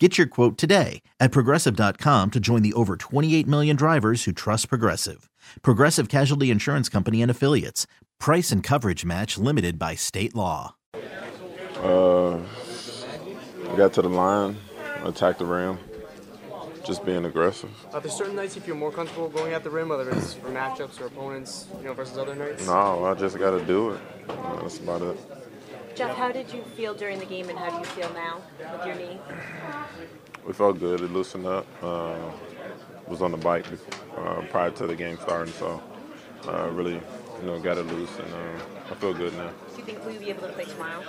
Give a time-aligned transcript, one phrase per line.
[0.00, 4.68] Get your quote today at progressive.com to join the over 28 million drivers who trust
[4.68, 5.30] Progressive.
[5.62, 7.86] Progressive Casualty Insurance Company and Affiliates.
[8.18, 10.74] Price and coverage match limited by state law.
[11.76, 14.56] Uh, I got to the line,
[15.04, 15.78] attacked the rim,
[16.84, 17.70] just being aggressive.
[17.92, 20.48] Are there certain nights you feel more comfortable going at the rim, whether it's for
[20.48, 22.66] matchups or opponents, you know, versus other nights?
[22.66, 24.00] No, I just got to do it.
[24.60, 25.16] That's about it.
[25.94, 28.86] Jeff, how did you feel during the game and how do you feel now with
[28.86, 29.18] your knee?
[30.46, 31.00] We felt good.
[31.00, 31.66] It loosened up.
[31.82, 32.16] Uh,
[33.06, 33.66] was on the bike
[34.16, 35.82] uh, prior to the game starting, so
[36.48, 39.50] uh, really, you know, got it loose, and uh, I feel good now.
[39.50, 41.02] Do you think we'll be able to play tomorrow?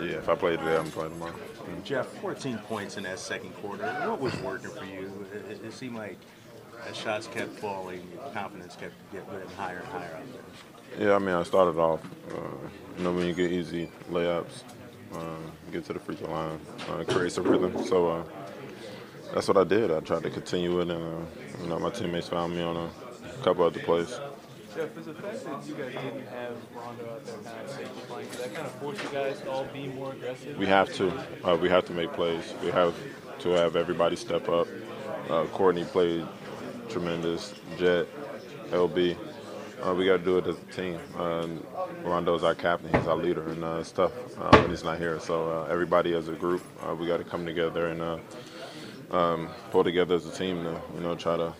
[0.00, 1.34] Yeah, if I play today, I'm playing tomorrow.
[1.84, 3.84] Jeff, 14 points in that second quarter.
[3.84, 5.26] What was working for you?
[5.32, 6.18] It, it seemed like
[6.88, 11.06] as shots kept falling, your confidence kept getting higher and higher out there.
[11.06, 12.00] Yeah, I mean, I started off,
[12.30, 12.38] uh,
[12.98, 14.64] you know, when you get easy layups,
[15.14, 15.36] uh,
[15.72, 17.84] get to the free throw line, uh, creates a rhythm.
[17.86, 18.24] So uh,
[19.32, 19.90] that's what I did.
[19.90, 22.90] I tried to continue it, and uh, you know, my teammates found me on a
[23.42, 24.18] couple other plays.
[24.74, 28.00] Jeff, is the fact that you guys didn't have Rondo out there kind of safety
[28.06, 30.56] flank, did that kind of force you guys to all be more aggressive?
[30.56, 31.12] We have to.
[31.44, 32.54] Uh, we have to make plays.
[32.62, 32.94] We have
[33.40, 34.68] to have everybody step up.
[35.28, 36.26] Uh, Courtney played
[36.90, 37.54] tremendous.
[37.78, 38.06] Jet,
[38.70, 39.16] LB.
[39.82, 40.98] Uh, we got to do it as a team.
[41.16, 41.46] Uh,
[42.02, 42.92] Rondo's our captain.
[42.92, 45.18] He's our leader, and uh, it's tough when he's not here.
[45.20, 48.18] So uh, everybody as a group, uh, we got to come together and uh,
[49.16, 51.54] um, pull together as a team to, you know, try to.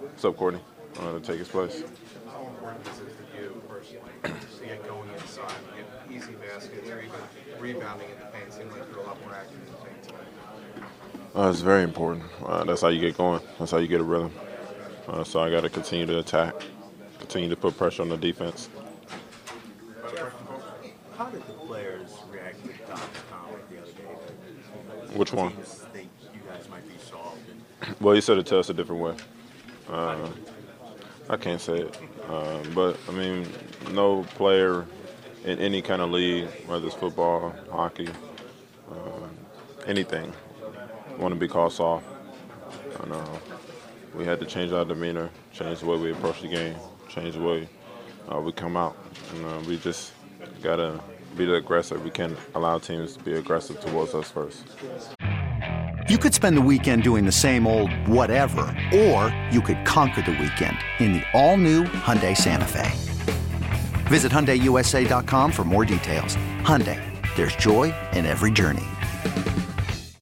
[0.00, 0.60] What's up, Courtney?
[0.94, 1.82] To take his place.
[2.30, 7.00] How important is it for you personally to it going inside, get easy baskets, or
[7.00, 7.12] even
[7.58, 8.52] rebounding in the paint?
[8.52, 10.88] Seems like you're a lot more active in the paint tonight.
[11.34, 12.24] Uh, it's very important.
[12.44, 13.40] Uh, that's how you get going.
[13.58, 14.32] That's how you get a rhythm.
[15.08, 16.54] Uh, so I got to continue to attack,
[17.18, 18.68] continue to put pressure on the defense.
[21.16, 22.70] How did the players react to
[23.30, 25.16] comment the other day?
[25.16, 25.52] Which one?
[25.52, 27.38] Teams think you guys might be soft.
[28.00, 29.16] Well, he said it to us a different way.
[29.88, 30.28] Uh,
[31.28, 31.98] I can't say it,
[32.28, 33.46] uh, but I mean,
[33.92, 34.86] no player
[35.44, 38.08] in any kind of league, whether it's football, hockey,
[38.90, 39.28] uh,
[39.86, 40.32] anything,
[41.18, 42.06] want to be called soft.
[43.00, 43.26] And, uh,
[44.14, 46.74] we had to change our demeanor, change the way we approach the game,
[47.08, 47.68] change the way
[48.32, 48.96] uh, we come out,
[49.34, 50.12] and uh, we just
[50.62, 51.00] gotta
[51.36, 51.98] be the aggressor.
[51.98, 54.64] We can't allow teams to be aggressive towards us first.
[56.08, 58.62] You could spend the weekend doing the same old whatever,
[58.94, 62.90] or you could conquer the weekend in the all-new Hyundai Santa Fe.
[64.08, 66.36] Visit HyundaiUSA.com for more details.
[66.60, 67.00] Hyundai,
[67.36, 68.84] there's joy in every journey.